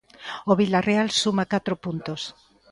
O 0.51 0.53
Vilarreal 0.59 1.09
suma 1.21 1.49
catro 1.53 1.75
puntos. 1.83 2.21